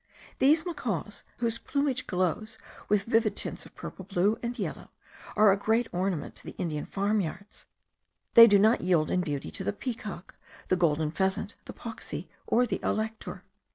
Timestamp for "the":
6.43-6.55, 9.63-9.73, 10.69-10.75, 11.65-11.73, 12.65-12.79